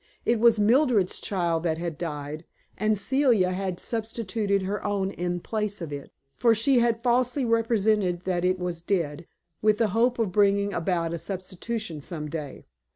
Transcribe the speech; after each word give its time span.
It 0.25 0.39
was 0.39 0.57
Mildred's 0.57 1.19
child 1.19 1.61
that 1.61 1.77
had 1.77 1.95
died, 1.95 2.43
and 2.75 2.97
Celia 2.97 3.51
had 3.51 3.79
substituted 3.79 4.63
her 4.63 4.83
own 4.83 5.11
in 5.11 5.39
place 5.41 5.79
of 5.79 5.93
it. 5.93 6.11
For 6.37 6.55
she 6.55 6.79
had 6.79 7.03
falsely 7.03 7.45
represented 7.45 8.21
that 8.21 8.43
it 8.43 8.57
was 8.57 8.81
dead, 8.81 9.27
with 9.61 9.77
the 9.77 9.89
hope 9.89 10.17
of 10.17 10.31
bringing 10.31 10.73
about 10.73 11.13
a 11.13 11.19
substitution 11.19 12.01
some 12.01 12.29
day. 12.31 12.65